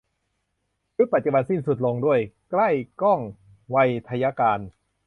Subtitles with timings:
[0.95, 2.19] ชุดปัจจุบันสิ้นสุดลงด้วย
[2.51, 2.61] ไกล
[3.01, 3.19] ก้อง
[3.69, 3.77] ไว
[4.09, 4.59] ทยการ